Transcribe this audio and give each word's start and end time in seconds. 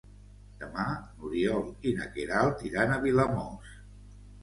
Demà 0.63 0.85
n'Oriol 1.01 1.63
i 1.91 1.95
na 2.01 2.09
Queralt 2.17 2.67
iran 2.73 2.97
a 2.97 3.01
Vilamòs. 3.09 3.81